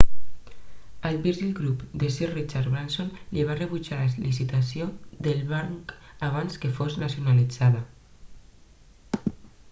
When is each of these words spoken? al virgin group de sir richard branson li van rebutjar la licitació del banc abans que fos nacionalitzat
al 1.07 1.17
virgin 1.25 1.49
group 1.57 1.81
de 2.03 2.07
sir 2.13 2.29
richard 2.37 2.69
branson 2.69 3.11
li 3.35 3.43
van 3.49 3.59
rebutjar 3.59 3.97
la 3.99 4.07
licitació 4.23 4.87
del 5.27 5.43
banc 5.51 5.93
abans 6.29 6.57
que 6.63 6.71
fos 6.79 6.97
nacionalitzat 7.03 9.29